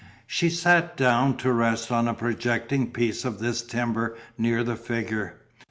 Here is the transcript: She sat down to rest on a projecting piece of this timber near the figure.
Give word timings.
She 0.25 0.49
sat 0.49 0.97
down 0.97 1.37
to 1.37 1.51
rest 1.53 1.91
on 1.91 2.07
a 2.07 2.15
projecting 2.15 2.89
piece 2.91 3.23
of 3.23 3.37
this 3.37 3.61
timber 3.61 4.17
near 4.35 4.63
the 4.63 4.75
figure. 4.75 5.35